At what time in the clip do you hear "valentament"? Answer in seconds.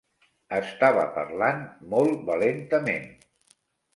2.31-3.07